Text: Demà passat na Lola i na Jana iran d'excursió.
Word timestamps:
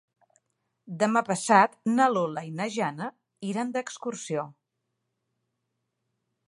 Demà 1.03 1.21
passat 1.27 1.75
na 1.97 2.07
Lola 2.13 2.45
i 2.47 2.49
na 2.61 2.69
Jana 2.77 3.11
iran 3.51 3.75
d'excursió. 3.77 4.49